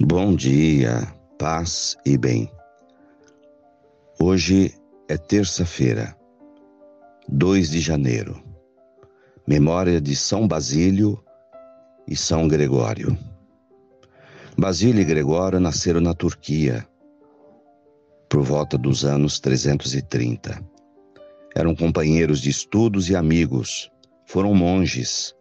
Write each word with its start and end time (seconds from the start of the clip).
Bom 0.00 0.34
dia, 0.34 1.06
paz 1.38 1.96
e 2.04 2.18
bem. 2.18 2.50
Hoje 4.20 4.74
é 5.08 5.16
terça-feira, 5.16 6.16
2 7.28 7.70
de 7.70 7.78
janeiro, 7.78 8.42
memória 9.46 10.00
de 10.00 10.16
São 10.16 10.48
Basílio 10.48 11.22
e 12.08 12.16
São 12.16 12.48
Gregório. 12.48 13.16
Basílio 14.58 15.00
e 15.00 15.04
Gregório 15.04 15.60
nasceram 15.60 16.00
na 16.00 16.12
Turquia 16.12 16.84
por 18.28 18.42
volta 18.42 18.76
dos 18.76 19.04
anos 19.04 19.38
330. 19.38 20.60
Eram 21.54 21.72
companheiros 21.72 22.40
de 22.40 22.50
estudos 22.50 23.08
e 23.10 23.14
amigos, 23.14 23.92
foram 24.26 24.56
monges, 24.56 25.32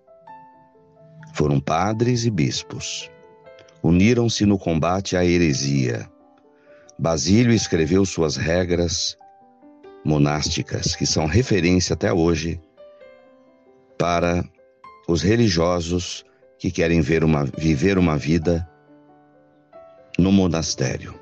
foram 1.33 1.59
padres 1.59 2.23
e 2.23 2.29
bispos 2.29 3.11
uniram-se 3.83 4.45
no 4.45 4.57
combate 4.57 5.17
à 5.17 5.25
heresia. 5.25 6.09
Basílio 6.97 7.53
escreveu 7.53 8.05
suas 8.05 8.37
regras 8.37 9.17
monásticas, 10.05 10.95
que 10.95 11.05
são 11.05 11.25
referência 11.25 11.93
até 11.93 12.13
hoje 12.13 12.61
para 13.97 14.43
os 15.07 15.21
religiosos 15.21 16.23
que 16.57 16.71
querem 16.71 17.01
uma, 17.23 17.43
viver 17.57 17.97
uma 17.97 18.17
vida 18.17 18.67
no 20.17 20.31
monastério. 20.31 21.13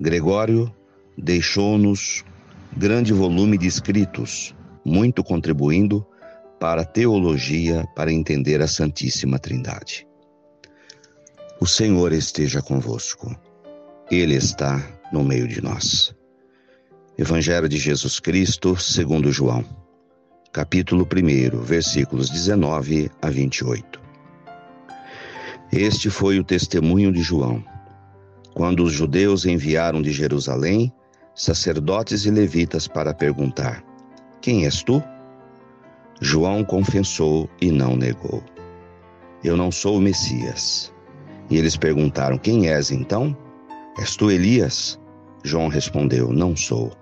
Gregório 0.00 0.74
deixou-nos 1.16 2.24
grande 2.76 3.12
volume 3.12 3.56
de 3.56 3.68
escritos, 3.68 4.54
muito 4.84 5.22
contribuindo 5.22 6.04
para 6.58 6.82
a 6.82 6.84
teologia 6.84 7.86
para 7.94 8.12
entender 8.12 8.60
a 8.60 8.66
Santíssima 8.66 9.38
Trindade. 9.38 10.06
O 11.64 11.66
Senhor 11.66 12.12
esteja 12.12 12.60
convosco. 12.60 13.34
Ele 14.10 14.34
está 14.34 14.86
no 15.10 15.24
meio 15.24 15.48
de 15.48 15.62
nós. 15.62 16.14
Evangelho 17.16 17.66
de 17.70 17.78
Jesus 17.78 18.20
Cristo, 18.20 18.76
segundo 18.76 19.32
João, 19.32 19.64
capítulo 20.52 21.08
1, 21.10 21.62
versículos 21.62 22.28
19 22.28 23.10
a 23.22 23.30
28. 23.30 23.98
Este 25.72 26.10
foi 26.10 26.38
o 26.38 26.44
testemunho 26.44 27.10
de 27.10 27.22
João, 27.22 27.64
quando 28.52 28.84
os 28.84 28.92
judeus 28.92 29.46
enviaram 29.46 30.02
de 30.02 30.12
Jerusalém 30.12 30.92
sacerdotes 31.34 32.26
e 32.26 32.30
levitas 32.30 32.86
para 32.86 33.14
perguntar: 33.14 33.82
Quem 34.42 34.66
és 34.66 34.82
tu? 34.82 35.02
João 36.20 36.62
confessou 36.62 37.48
e 37.58 37.70
não 37.70 37.96
negou. 37.96 38.44
Eu 39.42 39.56
não 39.56 39.72
sou 39.72 39.96
o 39.96 40.00
Messias 40.02 40.92
e 41.50 41.56
eles 41.56 41.76
perguntaram: 41.76 42.38
Quem 42.38 42.68
és 42.68 42.90
então? 42.90 43.36
És 43.98 44.16
tu 44.16 44.30
Elias? 44.30 44.98
João 45.42 45.68
respondeu: 45.68 46.32
Não 46.32 46.56
sou. 46.56 46.92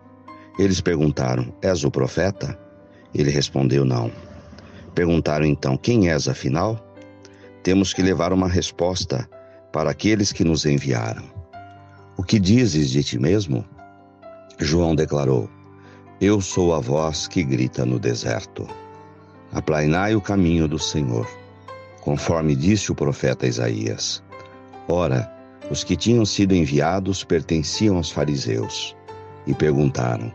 Eles 0.59 0.81
perguntaram: 0.81 1.53
És 1.63 1.85
o 1.85 1.91
profeta? 1.91 2.59
Ele 3.15 3.31
respondeu: 3.31 3.85
Não. 3.85 4.11
Perguntaram 4.95 5.47
então: 5.47 5.77
Quem 5.77 6.11
és 6.11 6.29
afinal? 6.29 6.79
Temos 7.63 7.95
que 7.95 8.03
levar 8.03 8.33
uma 8.33 8.49
resposta 8.49 9.29
para 9.73 9.91
aqueles 9.91 10.33
que 10.33 10.45
nos 10.45 10.67
enviaram. 10.67 11.25
O 12.17 12.23
que 12.23 12.39
dizes 12.39 12.91
de 12.91 13.03
ti 13.03 13.19
mesmo? 13.19 13.65
João 14.59 14.95
declarou: 14.95 15.49
Eu 16.21 16.41
sou 16.41 16.75
a 16.75 16.81
voz 16.81 17.27
que 17.29 17.43
grita 17.43 17.87
no 17.87 17.99
deserto. 17.99 18.67
Aplainai 19.53 20.15
o 20.15 20.21
caminho 20.21 20.67
do 20.67 20.79
Senhor, 20.79 21.29
conforme 22.01 22.57
disse 22.57 22.91
o 22.91 22.95
profeta 22.95 23.47
Isaías. 23.47 24.23
Ora, 24.89 25.31
os 25.71 25.85
que 25.85 25.97
tinham 25.97 26.25
sido 26.25 26.55
enviados 26.55 27.23
pertenciam 27.23 27.97
aos 27.97 28.11
fariseus 28.11 28.97
e 29.47 29.55
perguntaram: 29.55 30.33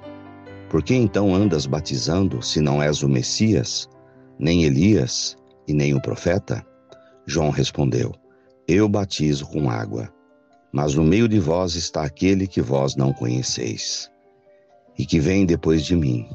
Por 0.69 0.81
que 0.81 0.95
então 0.95 1.35
andas 1.35 1.65
batizando 1.65 2.41
se 2.41 2.61
não 2.61 2.81
és 2.81 3.03
o 3.03 3.09
Messias, 3.09 3.89
nem 4.39 4.63
Elias 4.63 5.37
e 5.67 5.73
nem 5.73 5.93
o 5.93 6.01
profeta? 6.01 6.65
João 7.25 7.49
respondeu: 7.49 8.13
Eu 8.67 8.87
batizo 8.87 9.45
com 9.47 9.69
água, 9.69 10.11
mas 10.71 10.95
no 10.95 11.03
meio 11.03 11.27
de 11.27 11.39
vós 11.39 11.75
está 11.75 12.03
aquele 12.03 12.47
que 12.47 12.61
vós 12.61 12.95
não 12.95 13.11
conheceis 13.11 14.09
e 14.97 15.05
que 15.05 15.19
vem 15.19 15.45
depois 15.45 15.85
de 15.85 15.95
mim. 15.95 16.27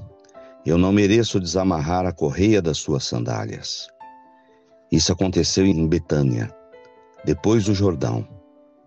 Eu 0.65 0.79
não 0.79 0.93
mereço 0.93 1.41
desamarrar 1.41 2.07
a 2.07 2.13
correia 2.13 2.63
das 2.63 2.79
suas 2.79 3.05
sandálias. 3.05 3.89
Isso 4.93 5.13
aconteceu 5.13 5.67
em 5.67 5.89
Betânia 5.89 6.55
depois 7.25 7.65
do 7.65 7.75
Jordão, 7.75 8.27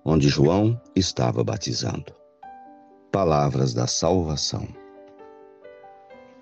onde 0.03 0.27
João 0.27 0.79
estava 0.95 1.43
batizando. 1.43 2.13
Palavras 3.11 3.73
da 3.73 3.87
salvação. 3.87 4.67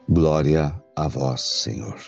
Glória 0.09 0.73
a 0.95 1.07
vós, 1.07 1.41
Senhor. 1.41 1.99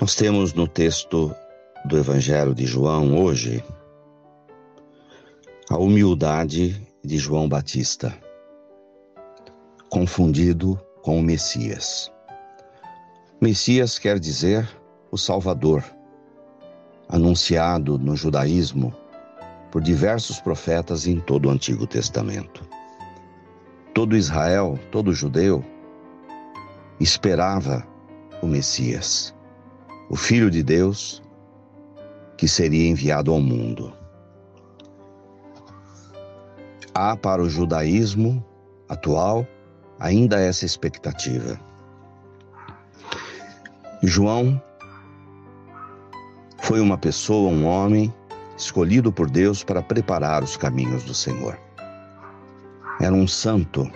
Nós 0.00 0.14
temos 0.14 0.52
no 0.54 0.66
texto 0.66 1.34
do 1.84 1.98
Evangelho 1.98 2.54
de 2.54 2.66
João 2.66 3.22
hoje 3.22 3.62
a 5.70 5.76
humildade 5.76 6.86
de 7.04 7.18
João 7.18 7.48
Batista, 7.48 8.12
confundido 9.88 10.80
com 11.02 11.18
o 11.18 11.22
Messias. 11.22 12.10
Messias 13.40 13.98
quer 13.98 14.18
dizer 14.18 14.68
o 15.10 15.18
Salvador 15.18 15.84
anunciado 17.12 17.98
no 17.98 18.16
judaísmo 18.16 18.92
por 19.70 19.82
diversos 19.82 20.40
profetas 20.40 21.06
em 21.06 21.20
todo 21.20 21.46
o 21.46 21.50
Antigo 21.50 21.86
Testamento. 21.86 22.66
Todo 23.92 24.16
Israel, 24.16 24.78
todo 24.90 25.12
judeu, 25.12 25.62
esperava 26.98 27.86
o 28.40 28.46
Messias, 28.46 29.34
o 30.08 30.16
Filho 30.16 30.50
de 30.50 30.62
Deus 30.62 31.22
que 32.38 32.48
seria 32.48 32.88
enviado 32.88 33.30
ao 33.30 33.40
mundo. 33.40 33.92
Há 36.94 37.14
para 37.14 37.42
o 37.42 37.48
judaísmo 37.48 38.44
atual 38.88 39.46
ainda 40.00 40.40
essa 40.40 40.64
expectativa. 40.64 41.60
João 44.02 44.60
foi 46.62 46.80
uma 46.80 46.96
pessoa, 46.96 47.50
um 47.50 47.66
homem, 47.66 48.14
escolhido 48.56 49.12
por 49.12 49.28
Deus 49.28 49.64
para 49.64 49.82
preparar 49.82 50.44
os 50.44 50.56
caminhos 50.56 51.02
do 51.02 51.12
Senhor. 51.12 51.58
Era 53.00 53.12
um 53.12 53.26
santo 53.26 53.90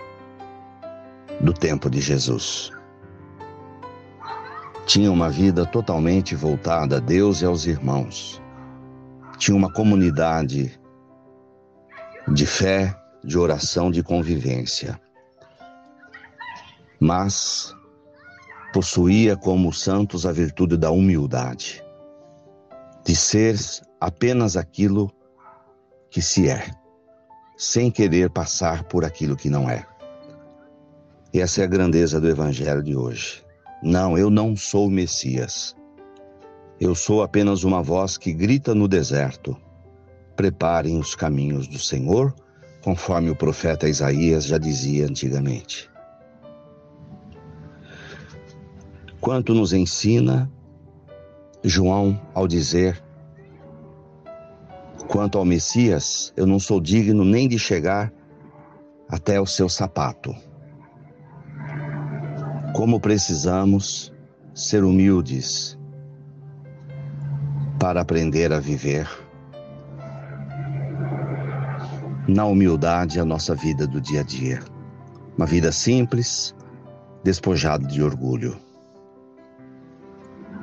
do 1.39 1.53
tempo 1.53 1.89
de 1.89 2.01
Jesus. 2.01 2.69
Tinha 4.85 5.09
uma 5.09 5.29
vida 5.29 5.65
totalmente 5.65 6.35
voltada 6.35 6.97
a 6.97 6.99
Deus 6.99 7.41
e 7.41 7.45
aos 7.45 7.65
irmãos. 7.65 8.41
Tinha 9.37 9.55
uma 9.55 9.71
comunidade 9.71 10.77
de 12.27 12.45
fé, 12.45 12.93
de 13.23 13.37
oração, 13.37 13.89
de 13.89 14.03
convivência. 14.03 14.99
Mas 16.99 17.73
possuía 18.73 19.37
como 19.37 19.71
santos 19.71 20.25
a 20.25 20.33
virtude 20.33 20.75
da 20.75 20.91
humildade 20.91 21.86
de 23.07 23.15
ser 23.15 23.57
apenas 24.01 24.57
aquilo 24.57 25.09
que 26.11 26.21
se 26.21 26.49
é, 26.49 26.69
sem 27.55 27.89
querer 27.89 28.29
passar 28.29 28.83
por 28.83 29.05
aquilo 29.05 29.37
que 29.37 29.49
não 29.49 29.69
é. 29.69 29.87
E 31.33 31.39
essa 31.39 31.61
é 31.61 31.63
a 31.63 31.67
grandeza 31.67 32.19
do 32.19 32.27
Evangelho 32.27 32.83
de 32.83 32.97
hoje. 32.97 33.45
Não, 33.81 34.17
eu 34.17 34.29
não 34.29 34.57
sou 34.57 34.87
o 34.87 34.91
Messias. 34.91 35.73
Eu 36.81 36.93
sou 36.93 37.23
apenas 37.23 37.63
uma 37.63 37.81
voz 37.81 38.17
que 38.17 38.33
grita 38.33 38.75
no 38.75 38.89
deserto: 38.89 39.55
preparem 40.35 40.99
os 40.99 41.15
caminhos 41.15 41.65
do 41.65 41.79
Senhor, 41.79 42.35
conforme 42.83 43.29
o 43.29 43.35
profeta 43.37 43.87
Isaías 43.87 44.43
já 44.43 44.57
dizia 44.57 45.05
antigamente. 45.05 45.89
Quanto 49.21 49.53
nos 49.53 49.71
ensina 49.71 50.51
João 51.63 52.19
ao 52.33 52.47
dizer: 52.47 53.01
Quanto 55.07 55.37
ao 55.37 55.45
Messias, 55.45 56.33
eu 56.35 56.45
não 56.45 56.59
sou 56.59 56.81
digno 56.81 57.23
nem 57.23 57.47
de 57.47 57.57
chegar 57.57 58.11
até 59.09 59.39
o 59.39 59.45
seu 59.45 59.69
sapato. 59.69 60.35
Como 62.75 62.99
precisamos 62.99 64.13
ser 64.53 64.83
humildes 64.83 65.77
para 67.79 68.01
aprender 68.01 68.51
a 68.51 68.59
viver 68.59 69.07
na 72.27 72.45
humildade 72.45 73.19
a 73.19 73.25
nossa 73.25 73.55
vida 73.55 73.87
do 73.87 74.01
dia 74.01 74.19
a 74.19 74.23
dia. 74.23 74.59
Uma 75.37 75.45
vida 75.45 75.71
simples, 75.71 76.53
despojada 77.23 77.87
de 77.87 78.03
orgulho. 78.03 78.66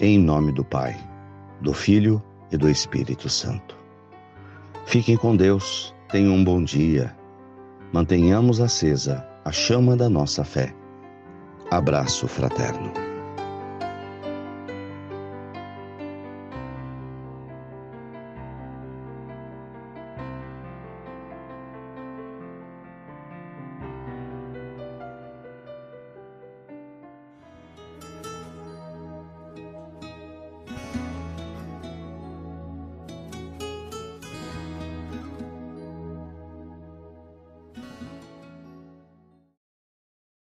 em 0.00 0.18
nome 0.18 0.52
do 0.52 0.64
Pai, 0.64 0.96
do 1.60 1.72
Filho 1.72 2.22
e 2.50 2.56
do 2.56 2.68
Espírito 2.68 3.28
Santo. 3.28 3.76
Fiquem 4.86 5.16
com 5.16 5.36
Deus, 5.36 5.94
tenham 6.10 6.34
um 6.34 6.44
bom 6.44 6.62
dia. 6.62 7.16
Mantenhamos 7.92 8.60
acesa 8.60 9.26
a 9.44 9.52
chama 9.52 9.96
da 9.96 10.08
nossa 10.08 10.44
fé. 10.44 10.74
Abraço 11.70 12.26
fraterno. 12.26 13.13